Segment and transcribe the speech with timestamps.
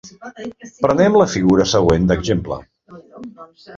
[0.85, 2.61] Prenem la figura següent d'exemple.